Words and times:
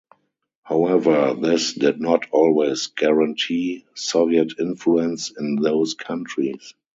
However, 0.63 1.35
this 1.39 1.73
did 1.73 2.01
not 2.01 2.25
always 2.31 2.87
guarantee 2.87 3.85
Soviet 3.93 4.53
influence 4.57 5.31
in 5.37 5.57
those 5.57 5.93
countries. 5.93 6.73